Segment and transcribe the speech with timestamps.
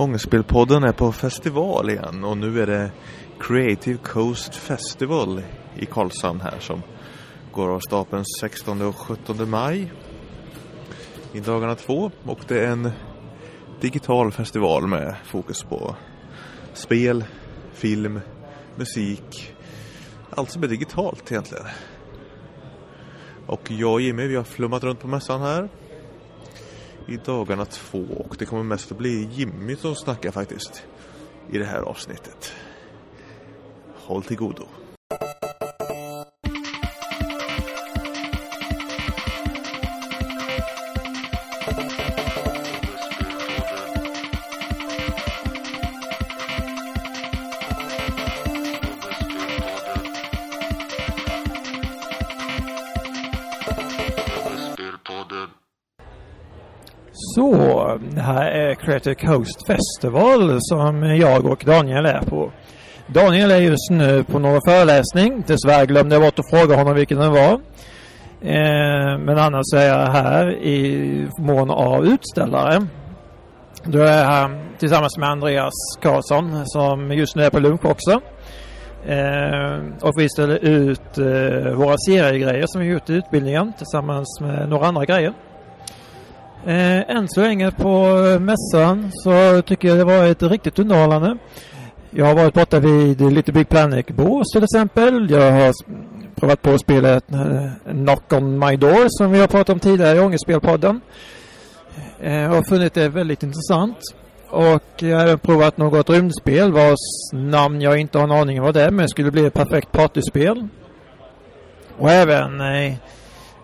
[0.00, 2.90] Ångestspelpodden är på festival igen och nu är det
[3.40, 5.42] Creative Coast Festival
[5.76, 6.82] i Karlshamn här som
[7.52, 9.92] går av stapeln 16 och 17 maj
[11.32, 12.90] i dagarna två och det är en
[13.80, 15.96] digital festival med fokus på
[16.72, 17.24] spel,
[17.72, 18.20] film,
[18.76, 19.54] musik,
[20.30, 21.66] allt som är digitalt egentligen.
[23.46, 25.68] Och jag och Jimmy vi har flummat runt på mässan här
[27.10, 30.82] i dagarna två och det kommer mest att bli Jimmy som snackar faktiskt
[31.50, 32.52] i det här avsnittet.
[33.94, 34.64] Håll till godo.
[58.32, 62.52] Här är Creative Coast Festival som jag och Daniel är på.
[63.06, 65.44] Daniel är just nu på någon föreläsning.
[65.46, 67.52] Dessvärre glömde jag bort att fråga honom vilken den var.
[68.42, 72.86] Eh, men annars är jag här i mån av utställare.
[73.84, 78.20] Då är jag här tillsammans med Andreas Karlsson som just nu är på lunch också.
[79.06, 84.68] Eh, och vi ställer ut eh, våra seriegrejer som vi gjort i utbildningen tillsammans med
[84.68, 85.32] några andra grejer.
[86.66, 91.36] Eh, än så länge på eh, mässan så tycker jag det varit riktigt underhållande.
[92.10, 95.30] Jag har varit borta vid Little Big Planet Bås till exempel.
[95.30, 95.72] Jag har
[96.36, 100.20] provat på spelet eh, Knock on My Door som vi har pratat om tidigare i
[100.20, 101.00] Ångestspelpodden.
[102.20, 103.98] Eh, och har funnit det väldigt intressant.
[104.50, 108.64] Och jag har även provat något rymdspel vars namn jag inte har en aning om
[108.64, 110.68] vad det är men det skulle bli ett perfekt partyspel.
[111.98, 112.94] Och även eh,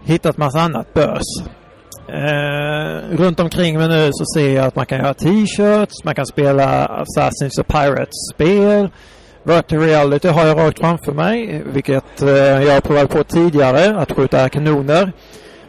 [0.04, 1.22] hittat massa annat bös.
[2.08, 6.26] Eh, runt omkring mig nu så ser jag att man kan göra t-shirts, man kan
[6.26, 8.88] spela Assassins och Pirates-spel.
[9.42, 14.12] Virtual reality har jag rakt framför mig, vilket eh, jag har provat på tidigare, att
[14.12, 15.12] skjuta kanoner.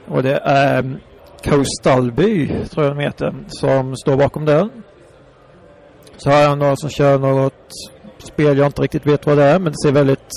[0.07, 0.99] Och det är mm,
[1.43, 4.69] Coastalby, tror jag de heter, som står bakom den.
[6.17, 7.53] Så har jag några som kör något
[8.19, 10.31] spel jag inte riktigt vet vad det är, men det ser väldigt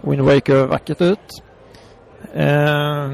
[0.00, 1.42] Wind Waker-vackert ut.
[2.34, 3.10] Eh,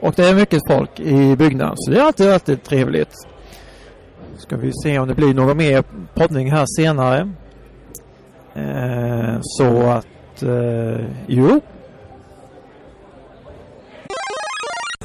[0.00, 3.12] och det är mycket folk i byggnaden så det är alltid, alltid trevligt.
[4.38, 7.32] Ska vi se om det blir någon mer poddning här senare.
[8.54, 11.60] Eh, så att, eh, jo.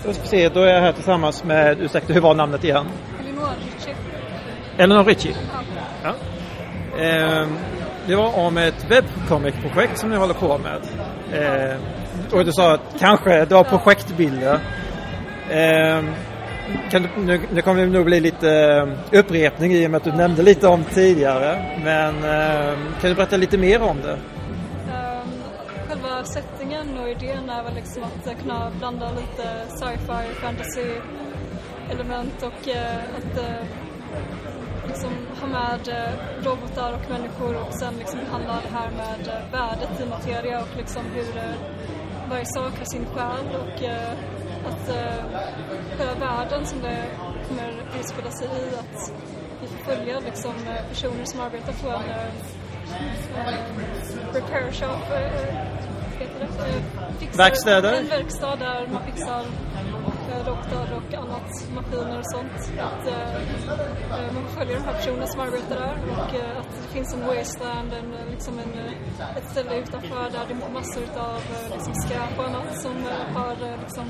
[0.04, 2.86] Då ska vi se, då är jag här tillsammans med, ursäkta hur var namnet igen?
[3.20, 3.96] Elinor Ritchie.
[4.78, 5.36] Eleanor Ritchie.
[6.04, 6.14] Ja.
[6.98, 7.04] Ja.
[7.04, 7.48] Eh,
[8.08, 10.82] det var om ett webcomic-projekt som ni håller på med.
[11.34, 11.76] Eh,
[12.32, 14.60] och du sa att kanske du har projektbilder.
[15.50, 16.04] Eh,
[16.92, 20.04] kan du, nu, nu kommer det nog bli lite eh, upprepning i och med att
[20.04, 21.80] du nämnde lite om tidigare.
[21.84, 24.20] Men eh, kan du berätta lite mer om det?
[24.94, 25.30] Ehm,
[25.88, 30.90] själva settingen och idén är väl liksom att eh, kunna blanda lite sci-fi, fantasy
[31.92, 33.40] element och eh, att
[34.88, 35.12] liksom
[35.42, 35.80] ha med
[36.44, 41.02] robotar och människor och sen liksom handla det här med värdet i materia och liksom
[41.16, 41.54] hur
[42.30, 43.84] varje sak har sin själ och
[44.66, 44.96] att uh,
[45.98, 47.06] själva världen som det
[47.48, 49.12] kommer utspela sig i att
[49.62, 52.28] vi får följa liksom uh, personer som arbetar på en uh,
[54.34, 54.88] repair shop?
[54.88, 55.74] Uh,
[57.20, 57.94] fixar, Verkstäder?
[57.94, 59.46] En verkstad där man fixar
[60.46, 62.80] robotar och annat, maskiner och sånt.
[62.80, 67.14] Att uh, man följa de här personerna som arbetar där och uh, att det finns
[67.14, 68.74] en wasteland, en, liksom en,
[69.38, 71.42] ett ställe utanför där det är massor av
[71.74, 72.96] liksom skräp och annat som
[73.36, 74.06] har liksom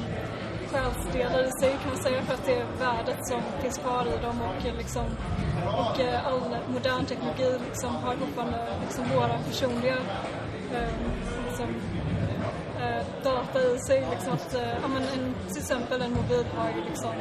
[0.74, 4.42] själsdelar i sig kan säga för att det är värdet som finns kvar i dem
[4.42, 5.06] och eh, liksom
[5.82, 9.98] och eh, all modern teknologi liksom har fortfarande liksom våra personliga
[10.76, 10.94] eh,
[11.48, 11.70] liksom,
[12.82, 16.70] eh, data i sig liksom att, eh, ja men en, till exempel en mobil har
[16.70, 17.14] ju liksom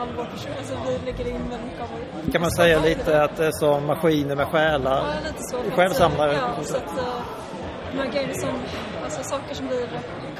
[0.00, 1.88] all vår person, alltså vi lägger in väldigt mycket av
[2.24, 4.96] vår Kan man säga lite att det är som maskiner med själar?
[4.96, 5.56] Ja, lite så.
[5.76, 6.32] Självsamlare?
[6.32, 7.22] Ja, så att uh,
[7.92, 8.50] de här grejerna som,
[9.04, 9.88] alltså saker som blir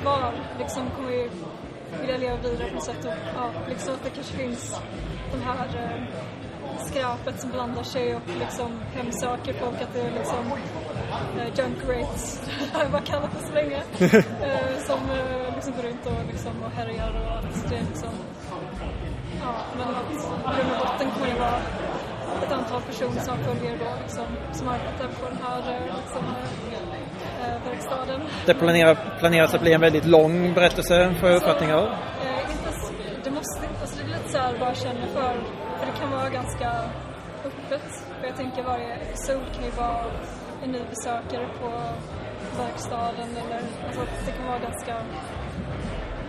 [0.00, 1.31] kvar liksom kommer ju
[2.00, 3.05] vilja leva vidare på något sätt.
[3.05, 4.81] Och ja, liksom att det kanske finns
[5.33, 6.03] de här uh,
[6.87, 12.41] skräpet som blandar sig och liksom hemsöker folk att det är liksom uh, junk rates,
[12.73, 16.53] det jag bara kallat det så länge, uh, som uh, liksom går runt och liksom
[16.65, 18.11] och härjar och att det är liksom.
[19.43, 21.61] Ja, men att i grund och botten kommer det vara
[22.43, 26.25] ett antal personer som följer då liksom, som arbetar på den här eh, liksom,
[27.71, 28.21] verkstaden.
[28.47, 31.85] Det planerar, planeras att bli en väldigt lång berättelse för uppfattning av.
[31.85, 31.93] Eh,
[33.25, 35.35] det måste inte, alltså det är lite så här vad jag känner för,
[35.79, 36.69] för det kan vara ganska
[37.44, 37.87] öppet.
[38.21, 40.05] För jag tänker varje episod kan ju vara
[40.62, 41.69] en ny besökare på
[42.62, 44.94] verkstaden eller alltså det kan vara ganska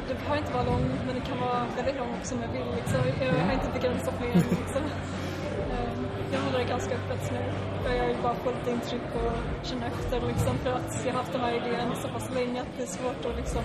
[0.08, 2.76] det behöver inte vara lång men det kan vara väldigt lång också om jag vill
[2.76, 3.00] liksom.
[3.20, 4.82] Jag har inte begränsat mig liksom.
[6.32, 7.40] Jag håller det ganska öppet nu.
[7.98, 11.32] Jag vill bara få lite intryck och känna efter liksom för att jag har haft
[11.32, 13.62] den här idén så pass länge att det är svårt att liksom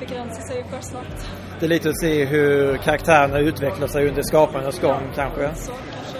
[0.00, 1.30] begränsa sig för snabbt.
[1.60, 5.54] Det är lite att se hur karaktärerna utvecklar sig under skapandets gång ja, kanske.
[5.54, 6.18] Så kanske.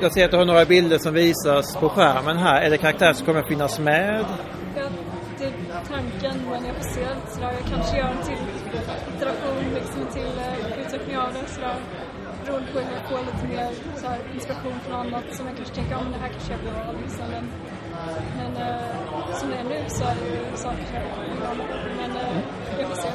[0.00, 2.62] Jag ser att du har några bilder som visas på skärmen här.
[2.62, 4.24] Är det karaktärer som kommer att finnas med?
[4.76, 4.88] Ja,
[5.38, 5.52] det är
[5.88, 7.52] tanken men jag får se sådär.
[7.60, 8.42] Jag kanske gör en till
[9.16, 11.76] iteration, liksom en till uh, utveckling av det sådär.
[12.46, 15.96] Beroende på hur jag får lite mer såhär, inspiration från annat som jag kanske tänker,
[15.96, 17.24] men det här kanske jag vill ha liksom.
[17.30, 17.44] Men,
[18.36, 21.54] men uh, som det är nu så är det ju saker jag vill ha.
[22.00, 22.38] Men uh,
[22.80, 23.08] jag får se.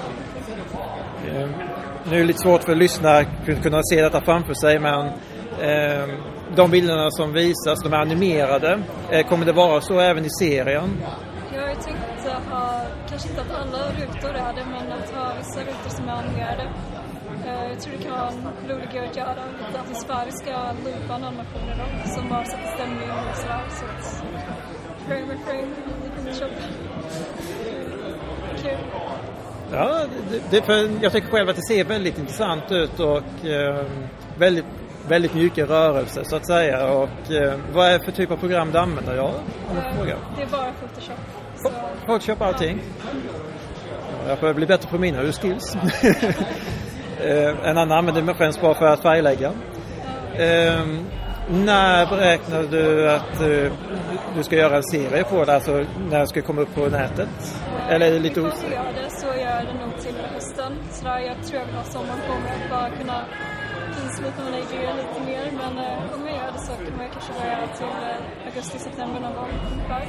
[1.28, 1.50] Eh,
[2.10, 5.06] Nu är det lite svårt för lyssnare att kunna se detta framför sig men
[5.62, 6.08] eh,
[6.56, 8.80] de bilderna som visas, de är animerade.
[9.12, 10.90] Eh, kommer det vara så även i serien?
[11.54, 15.10] Jag har ju tänkt att ha, kanske inte att alla rutor är det, men att
[15.10, 16.70] ha vissa rutor som är animerade.
[17.72, 19.36] Eh, Jag tror det kan vara en rolig grej att göra.
[19.68, 21.76] Lite atmosfäriska loopande animationer
[22.06, 23.64] då, som bara sätter stämning och sådär.
[23.70, 24.24] Så att
[25.08, 26.52] frame by frame i Photoshop.
[28.64, 28.78] Kul.
[29.72, 30.02] Ja,
[30.32, 33.86] det, det, för jag tycker själv att det ser väldigt intressant ut och eh,
[34.38, 34.66] väldigt,
[35.08, 36.88] väldigt mjuka rörelser så att säga.
[36.92, 39.16] Och eh, vad är det för typ av program du använder?
[39.16, 39.34] Ja,
[39.70, 40.16] om jag får fråga.
[40.38, 41.18] Det är bara Photoshop.
[41.58, 41.70] Så,
[42.06, 42.82] Photoshop allting?
[44.28, 45.78] Jag får bli bättre på mina skills.
[47.24, 49.52] Eh, en annan använder mig främst bara för att färglägga.
[50.36, 50.86] Eh,
[51.50, 53.72] när beräknar du att eh,
[54.36, 55.56] du ska göra en serie på det?
[55.56, 57.30] Alltså när det ska komma upp på nätet?
[57.90, 58.72] Eller är det lite osäkert?
[58.72, 60.72] jag gör det så gör jag det nog till hösten.
[60.92, 63.26] Så där, jag tror jag vill ha sommaren på mig att bara kunna
[63.96, 65.46] finslipa mina idéer lite mer.
[65.62, 69.20] Men eh, om jag gör det så kommer jag kanske börja till eh, augusti, september
[69.20, 70.04] någon gång ungefär.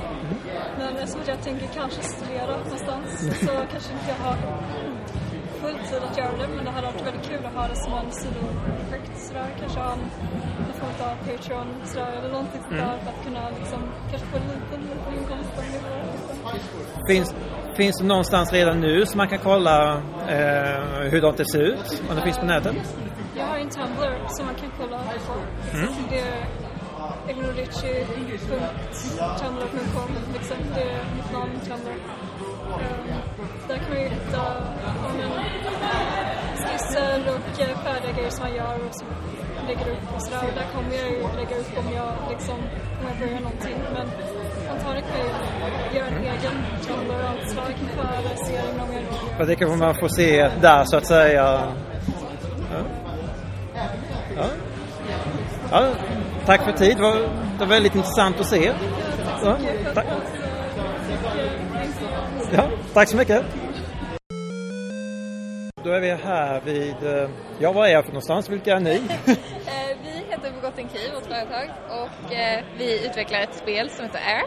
[0.79, 3.07] Men eftersom att jag tänker kanske studera någonstans
[3.47, 4.37] så kanske inte jag har
[5.63, 6.49] full tid att göra det.
[6.57, 9.49] Men det hade varit väldigt kul att ha det som en sidoprojekt sådär.
[9.61, 10.01] Kanske ha en,
[10.69, 13.81] en form av Patreon sådär eller någonting sånt där för att kunna liksom
[14.11, 15.81] kanske få en liten, liten inkomst av det.
[16.13, 16.37] Liksom.
[17.09, 17.35] Finns,
[17.77, 19.93] finns det någonstans redan nu så man kan kolla
[20.29, 22.03] eh, hur det ser ut?
[22.11, 22.77] Om det finns på nätet?
[23.37, 25.33] Jag har en Tumblr som man kan kolla på.
[26.11, 26.47] Det är
[27.29, 30.57] elinorici.tumblr.com liksom.
[30.75, 31.95] Det är mitt namn, Tumblr.
[33.69, 34.43] Där kan man ju hitta
[34.83, 35.29] ja,
[36.57, 39.09] skisser och eh, färdiga grejer som man gör och som
[39.67, 40.43] lägger upp och sådär.
[40.49, 42.57] Och där kommer jag ju lägga upp om jag liksom,
[43.01, 43.77] om jag börjar någonting.
[43.95, 44.07] Men
[44.71, 49.95] antagligen kan jag göra en egen Tumblr-anslag för serien om jag För det kanske man
[49.95, 51.73] får se där så att säga.
[52.73, 52.79] Ja.
[54.37, 54.45] Ja.
[55.71, 55.89] Ja,
[56.47, 56.97] tack för tid.
[56.97, 58.73] Det var, det var väldigt intressant att se.
[59.43, 59.57] Ja,
[59.95, 60.07] tack.
[62.53, 63.45] Ja, tack så mycket.
[65.85, 67.29] Då är vi här vid, eh,
[67.59, 68.49] ja vad är jag för någonstans?
[68.51, 68.91] Vilka är ni?
[69.67, 74.19] Eh, Vi heter Forgotten Key, vårt företag, och eh, vi utvecklar ett spel som heter
[74.27, 74.43] Air.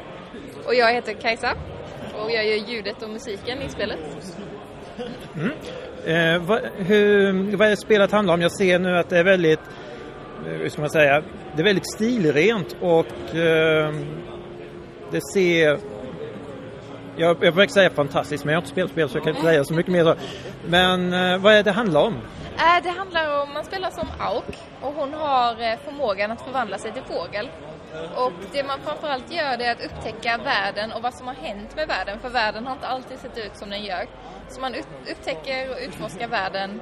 [0.68, 1.54] Och jag heter Kajsa
[2.24, 4.00] och jag gör ljudet och musiken i spelet.
[6.06, 8.42] Eh, vad, hur, vad är spelet handlar om?
[8.42, 9.60] Jag ser nu att det är väldigt,
[10.46, 11.24] hur ska man säga,
[11.56, 13.94] det är väldigt stilrent och eh,
[15.12, 15.78] det ser
[17.16, 19.48] jag, jag försöker säga fantastiskt men jag har inte spelat spel så jag kan inte
[19.48, 20.04] säga så mycket mer.
[20.04, 20.16] Så.
[20.68, 22.14] Men eh, vad är det handlar om?
[22.58, 26.78] Eh, Det handlar om, man spelar som Auk och hon har eh, förmågan att förvandla
[26.78, 27.50] sig till fågel.
[28.16, 31.76] Och det man framförallt gör det är att upptäcka världen och vad som har hänt
[31.76, 34.06] med världen, för världen har inte alltid sett ut som den gör.
[34.50, 34.76] Så man
[35.12, 36.82] upptäcker och utforskar världen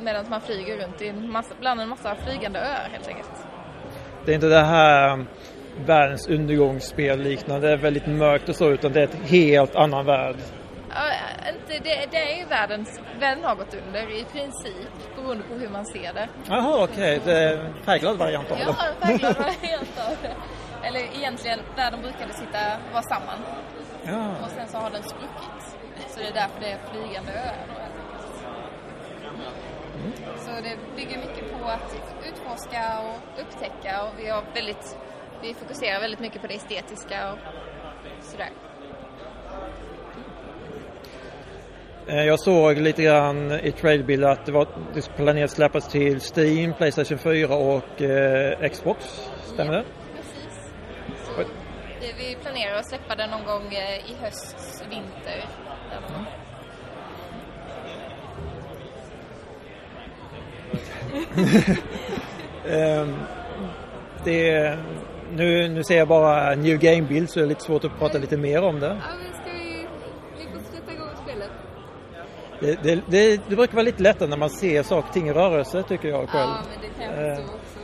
[0.00, 3.30] medan man flyger runt i en massa, bland en massa flygande öar helt enkelt.
[4.24, 5.24] Det är inte det här
[5.86, 10.06] världens undergångsspel liknande, det är väldigt mörkt och så utan det är ett helt annan
[10.06, 10.36] värld.
[10.90, 11.02] Ja,
[11.48, 15.68] inte, det, det är ju världens, världen har gått under i princip beroende på hur
[15.68, 16.28] man ser det.
[16.48, 19.06] Jaha okej, det är en färgglad variant av Ja, det.
[19.06, 20.34] verkligen variant av det.
[20.86, 22.58] Eller egentligen, världen brukade sitta,
[22.92, 23.38] vara samman
[24.04, 24.30] Ja.
[24.44, 25.62] och sen så har den spruckit.
[26.08, 27.54] Så det är därför det är flygande öar
[27.88, 28.44] enkelt.
[30.38, 31.96] Så det bygger mycket på att
[32.28, 34.96] utforska och upptäcka och vi har väldigt,
[35.42, 37.38] vi fokuserar väldigt mycket på det estetiska och
[38.24, 38.50] sådär.
[42.06, 46.72] Eh, Jag såg lite grann i tradebild att det var det planerat släppas till Steam,
[46.74, 49.04] Playstation 4 och eh, Xbox.
[49.44, 49.84] Stämmer det?
[50.16, 50.70] Precis.
[51.24, 51.32] Så
[52.00, 55.44] det, vi planerar att släppa den någon gång eh, i höst, vinter.
[56.14, 56.26] gång.
[62.68, 63.16] Ehm,
[64.24, 64.78] det är,
[65.32, 68.36] nu, nu ser jag bara New Game-bild så det är lite svårt att prata lite
[68.36, 68.86] mer om det.
[68.86, 69.86] Ja, men ska vi...
[70.76, 71.50] Sätta igång spelet.
[72.60, 75.82] Det, det, det, det brukar vara lite lättare när man ser saker ting i rörelse
[75.82, 76.50] tycker jag själv.
[76.50, 77.78] Ja, men det kan jag förstå också.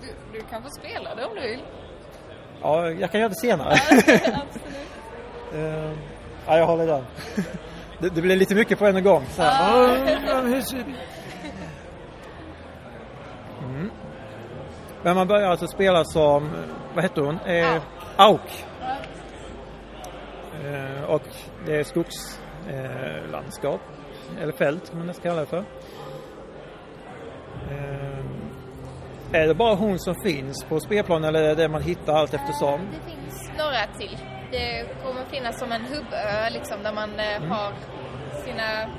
[0.00, 1.62] Du, du kan få spela det om du vill.
[2.62, 3.72] Ja, jag kan göra det senare.
[3.92, 4.44] Absolut.
[5.54, 5.92] Eh,
[6.46, 7.04] ja, jag håller den.
[7.98, 9.24] Det, det blir lite mycket på en gång.
[9.30, 9.76] Så här.
[9.78, 9.96] Ja.
[10.28, 10.84] "Åh, hur ser det-"
[13.64, 13.90] Mm.
[15.04, 16.50] Men man börjar alltså spela som,
[16.94, 17.38] vad hette hon?
[17.38, 17.82] Eh,
[18.16, 18.64] Auk.
[20.64, 21.22] Eh, och
[21.66, 23.80] det är skogslandskap.
[24.36, 25.64] Eh, eller fält kan man nästan kalla det för.
[27.70, 28.24] Eh,
[29.32, 32.34] är det bara hon som finns på spelplanen eller är det det man hittar allt
[32.34, 32.80] eftersom?
[32.92, 34.18] Det finns några till.
[34.50, 37.72] Det kommer finnas som en hubbö liksom där man eh, har
[38.44, 38.90] sina...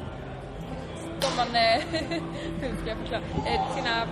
[1.19, 1.55] Som man...
[1.55, 1.83] Eh,
[2.61, 3.21] hur ska jag förklara?
[3.21, 4.07] Eh, sina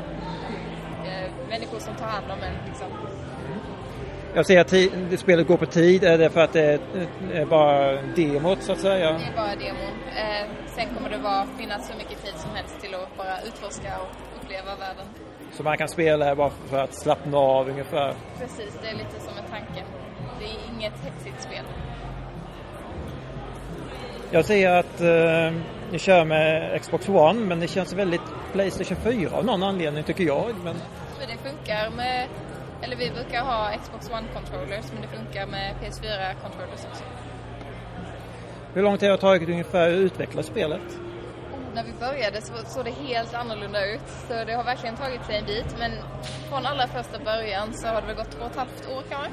[1.49, 2.87] människor som tar hand om en liksom.
[4.35, 6.03] Jag ser att spelet går på tid.
[6.03, 6.79] Är det för att det
[7.33, 9.11] är, bara demot så att säga?
[9.11, 9.93] Det är bara demon.
[10.17, 13.99] Eh, sen kommer det vara, finnas hur mycket tid som helst till att bara utforska
[13.99, 15.05] och uppleva världen.
[15.51, 18.13] Så man kan spela bara för att slappna av ungefär.
[18.39, 19.83] Precis, det är lite som en tanke.
[20.39, 21.65] Det är inget hetsigt spel.
[24.31, 25.01] Jag ser att
[25.93, 28.21] ni kör med Xbox One men det känns väldigt
[28.51, 30.55] Playstation 4 av någon anledning tycker jag.
[30.63, 30.75] Men
[31.19, 32.27] det funkar med,
[32.81, 37.03] eller vi brukar ha Xbox One controllers men det funkar med PS4 controllers också.
[38.73, 40.99] hur lång tid har det tagit ungefär att utveckla spelet?
[41.75, 45.37] När vi började så såg det helt annorlunda ut så det har verkligen tagit sig
[45.37, 45.91] en bit men
[46.49, 49.31] från allra första början så har det väl gått två och ett halvt år kanske.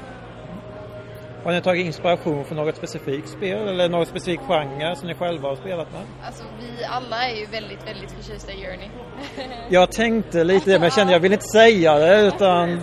[1.43, 5.49] Har ni tagit inspiration från något specifikt spel eller någon specifik genre som ni själva
[5.49, 6.01] har spelat med?
[6.25, 8.89] Alltså vi alla är ju väldigt, väldigt förtjusta i Journey.
[9.69, 12.69] Jag tänkte lite det men jag kände jag vill inte säga det utan...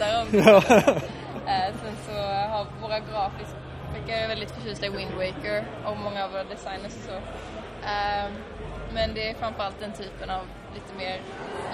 [0.32, 0.62] Ja.
[1.46, 2.12] Eh, Sen så
[2.52, 3.56] har våra grafiska
[4.08, 7.16] är väldigt förtjusta i Wind Waker och många av våra designers och så.
[7.92, 8.26] Eh,
[8.94, 10.40] Men det är framförallt den typen av
[10.74, 11.20] lite mer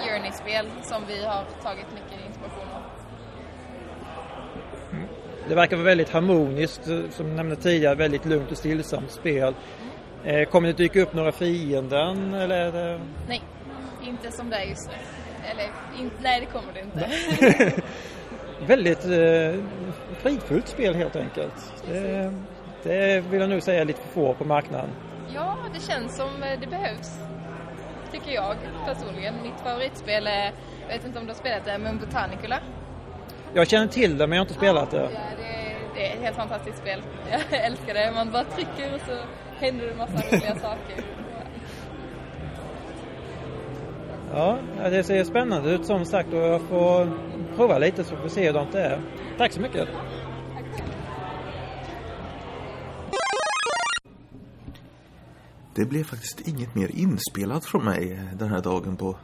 [0.05, 2.81] Journey-spel som vi har tagit mycket inspiration av.
[5.53, 9.55] Det verkar vara väldigt harmoniskt, eh, som jag nämnde tidigare, väldigt lugnt och stillsamt spel.
[10.25, 12.99] Eh, Kommer det dyka upp några fienden eller det...
[13.27, 13.41] Nej,
[14.03, 14.93] inte som det är just nu.
[15.51, 15.63] Eller,
[15.99, 17.81] in, nej det kommer det inte.
[18.67, 19.63] väldigt eh,
[20.17, 21.73] fridfullt spel helt enkelt.
[21.87, 22.33] Det,
[22.83, 24.89] det vill jag nog säga är lite för få på marknaden.
[25.33, 27.19] ja, det känns som eh, det behövs.
[28.11, 28.55] Tycker jag
[28.85, 29.33] personligen.
[29.43, 32.59] Mitt favoritspel är, jag vet inte om du har spelat det, men Botanicula.
[33.55, 34.97] Jag känner till det men jag har inte spelat det.
[34.97, 37.01] Ja, det, det är ett helt fantastiskt spel.
[37.31, 38.11] Jag älskar det.
[38.15, 39.17] Man bara trycker och så
[39.59, 41.03] händer det massa roliga saker.
[44.33, 44.57] Ja,
[44.89, 47.11] det ser spännande ut som sagt och jag får
[47.55, 48.99] prova lite så får vi se hur det är.
[49.37, 49.87] Tack så mycket!
[55.75, 59.15] Det blev faktiskt inget mer inspelat från mig den här dagen på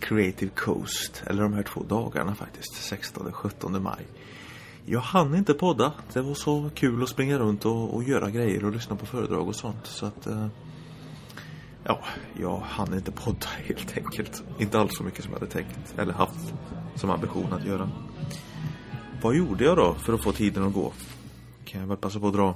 [0.00, 1.22] Creative Coast.
[1.26, 2.74] Eller de här två dagarna faktiskt.
[2.74, 4.06] 16 och 17 maj.
[4.86, 5.92] Jag hann inte podda.
[6.12, 9.48] Det var så kul att springa runt och, och göra grejer och lyssna på föredrag
[9.48, 9.86] och sånt.
[9.86, 10.26] Så att...
[10.26, 10.46] Eh,
[11.84, 12.00] ja,
[12.40, 14.42] jag hann inte podda helt enkelt.
[14.58, 15.94] Inte alls så mycket som jag hade tänkt.
[15.98, 16.54] Eller haft
[16.94, 17.90] som ambition att göra.
[19.22, 20.92] Vad gjorde jag då för att få tiden att gå?
[21.64, 22.54] Kan jag väl passa på att dra.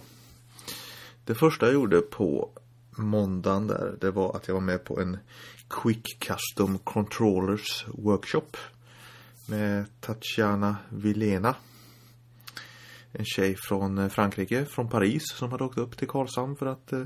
[1.24, 2.50] Det första jag gjorde på
[2.96, 5.18] måndagen där, det var att jag var med på en
[5.68, 8.56] Quick Custom Controllers Workshop.
[9.46, 11.54] Med Tatjana Vilena.
[13.12, 16.92] En tjej från eh, Frankrike, från Paris, som hade åkt upp till Karlshamn för att
[16.92, 17.04] eh,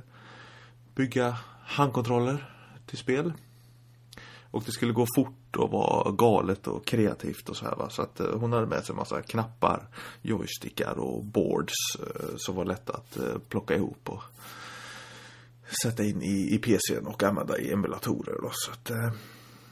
[0.95, 2.51] bygga handkontroller
[2.87, 3.33] till spel.
[4.51, 7.91] Och det skulle gå fort och vara galet och kreativt och så här va.
[7.91, 9.89] Så att eh, hon hade med sig en massa knappar,
[10.23, 14.23] joystickar och boards eh, som var lätta att eh, plocka ihop och
[15.83, 18.51] sätta in i, i PCn och använda i emulatorer då.
[18.53, 19.13] Så att eh,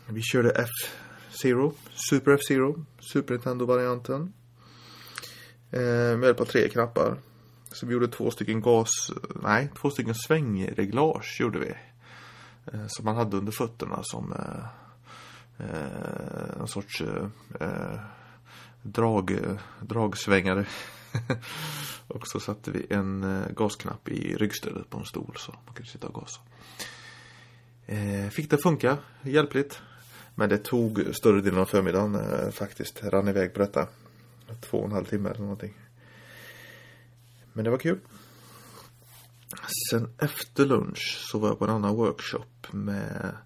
[0.07, 1.75] vi körde F-Zero,
[2.11, 4.33] Super F-Zero, Super Nintendo-varianten.
[5.71, 5.80] Eh,
[6.19, 7.16] med hjälp av tre knappar.
[7.73, 8.90] Så vi gjorde två stycken gas,
[9.42, 11.75] nej, två stycken svängreglage gjorde vi.
[12.73, 14.64] Eh, som man hade under fötterna som eh,
[15.66, 17.26] eh, en sorts eh,
[17.61, 18.00] eh,
[18.82, 19.38] drag,
[19.80, 20.66] dragsvängare.
[22.06, 25.90] och så satte vi en eh, gasknapp i ryggstödet på en stol så man kunde
[25.90, 26.40] sitta och gasa.
[27.87, 29.80] Eh, fick det funka hjälpligt.
[30.34, 33.04] Men det tog större delen av förmiddagen eh, faktiskt.
[33.04, 33.88] Rann iväg på detta.
[34.60, 35.75] Två och en halv timme eller någonting.
[37.52, 37.99] Men det var kul.
[39.90, 43.37] Sen efter lunch så var jag på en annan workshop med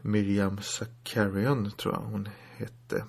[0.00, 3.04] Miriam Zakarian tror jag hon hette.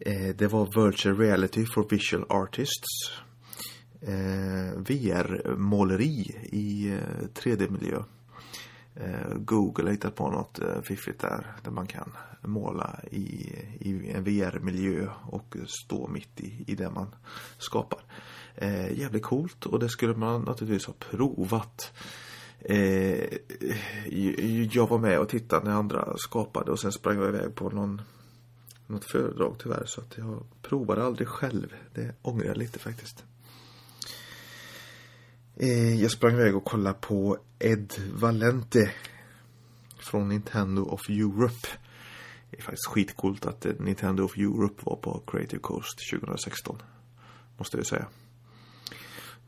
[0.00, 3.12] Eh, det var Virtual Reality for Visual Artists.
[4.00, 8.02] Eh, VR-måleri i eh, 3D-miljö.
[8.94, 13.24] Eh, Google har hittat på något eh, fiffigt där, där man kan måla i,
[13.80, 17.14] i en VR-miljö och stå mitt i, i det man
[17.58, 18.00] skapar.
[18.54, 21.92] Eh, jävligt coolt och det skulle man naturligtvis ha provat.
[22.60, 23.24] Eh,
[24.72, 28.02] jag var med och tittade när andra skapade och sen sprang jag iväg på någon,
[28.90, 31.74] något föredrag tyvärr så att jag provade aldrig själv.
[31.94, 33.24] Det ångrar jag lite faktiskt.
[35.56, 38.92] Eh, jag sprang iväg och kollade på Ed Valente
[39.98, 41.68] från Nintendo of Europe.
[42.50, 46.82] Det är faktiskt skitcoolt att eh, Nintendo of Europe var på Creative Coast 2016.
[47.56, 48.06] Måste jag säga.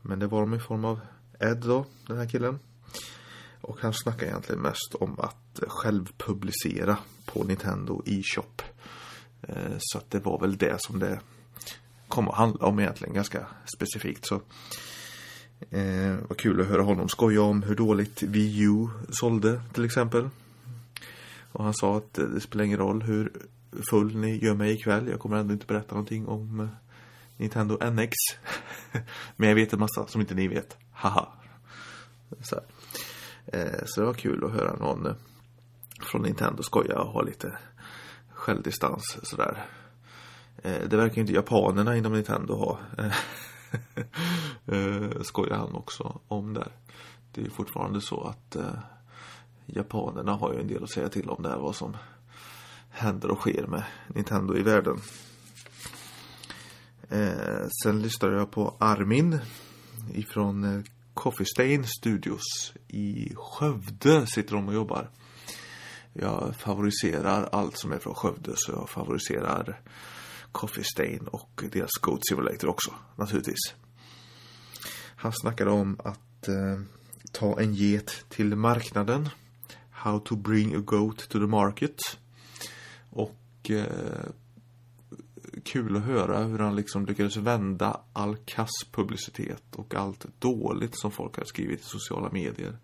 [0.01, 0.99] Men det var de i form av
[1.39, 2.59] Ed då, den här killen.
[3.61, 8.61] Och han snackar egentligen mest om att självpublicera på Nintendo e-shop.
[9.47, 11.19] Eh, så att det var väl det som det
[12.07, 14.25] kom att handla om egentligen ganska specifikt.
[14.25, 14.35] Så
[15.69, 20.29] eh, Vad kul att höra honom skoja om hur dåligt Wii U sålde till exempel.
[21.51, 23.31] Och han sa att eh, det spelar ingen roll hur
[23.89, 25.07] full ni gör mig ikväll.
[25.07, 26.67] Jag kommer ändå inte berätta någonting om eh,
[27.37, 28.13] Nintendo NX.
[29.35, 30.77] Men jag vet en massa som inte ni vet.
[30.91, 31.27] Haha.
[32.41, 32.55] Så,
[33.45, 35.15] eh, så det var kul att höra någon
[36.01, 37.57] från Nintendo skoja och ha lite
[38.33, 39.65] självdistans sådär.
[40.63, 42.79] Eh, det verkar inte japanerna inom Nintendo ha.
[44.65, 46.71] eh, skojar han också om där.
[47.31, 48.79] Det är fortfarande så att eh,
[49.65, 51.97] japanerna har ju en del att säga till om där vad som
[52.89, 54.99] händer och sker med Nintendo i världen.
[57.09, 59.39] Eh, sen lyssnade jag på Armin
[60.13, 65.09] ifrån eh, Coffee Stain Studios i Skövde sitter de och jobbar.
[66.13, 69.81] Jag favoriserar allt som är från Skövde så jag favoriserar
[70.51, 73.75] Coffee Stain och deras Goat Simulator också naturligtvis.
[75.15, 76.81] Han snackade om att eh,
[77.31, 79.29] ta en get till marknaden.
[79.91, 81.99] How to bring a goat to the market.
[83.09, 84.29] Och eh,
[85.63, 91.11] kul att höra hur han liksom lyckades vända all kass publicitet och allt dåligt som
[91.11, 92.77] folk har skrivit i sociala medier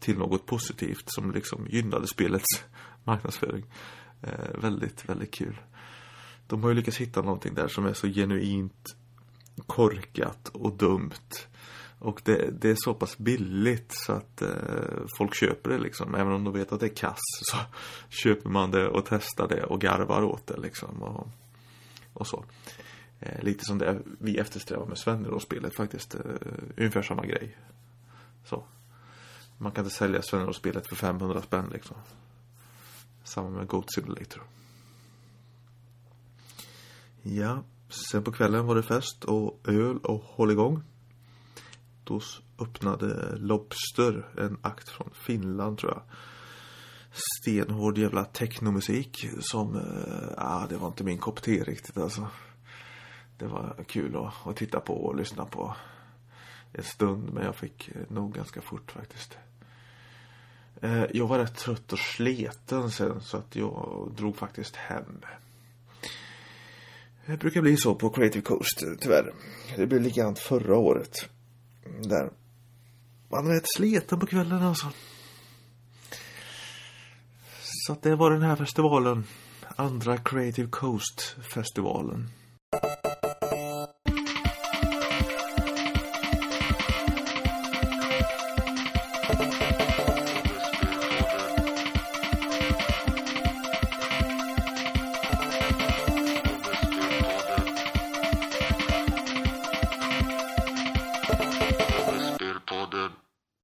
[0.00, 2.64] till något positivt som liksom gynnade spelets
[3.04, 3.64] marknadsföring.
[4.22, 5.60] Eh, väldigt, väldigt kul.
[6.46, 8.96] De har ju lyckats hitta någonting där som är så genuint
[9.66, 11.46] korkat och dumt.
[11.98, 14.48] Och det, det är så pass billigt så att eh,
[15.18, 16.14] folk köper det liksom.
[16.14, 17.56] Även om de vet att det är kass så
[18.08, 21.02] köper man det och testar det och garvar åt det liksom.
[21.02, 21.28] Och,
[22.12, 22.44] och så.
[23.20, 26.14] Eh, lite som det vi eftersträvar med Svennerås-spelet faktiskt.
[26.14, 26.20] Eh,
[26.76, 27.56] ungefär samma grej.
[28.44, 28.64] Så.
[29.62, 31.96] Man kan inte sälja Svennerås-spelet för 500 spänn liksom.
[33.24, 34.42] Samma med Goat Simulator.
[37.22, 40.82] Ja, sen på kvällen var det fest och öl och hålligång.
[42.04, 42.20] Då
[42.58, 46.02] öppnade Lobster, en akt från Finland tror jag
[47.40, 52.28] stenhård jävla technomusik som, äh, ah, det var inte min kopp te riktigt alltså.
[53.38, 55.76] Det var kul att, att titta på och lyssna på
[56.72, 59.38] en stund men jag fick nog ganska fort faktiskt.
[60.82, 65.20] Eh, jag var rätt trött och sliten sen så att jag drog faktiskt hem.
[67.26, 69.32] Det brukar bli så på Creative Coast tyvärr.
[69.76, 71.28] Det blev likadant förra året.
[72.02, 72.30] Där.
[73.28, 74.86] Man är rätt sliten på kvällen alltså.
[77.60, 79.24] Så att det var den här festivalen.
[79.76, 82.28] Andra Creative Coast-festivalen.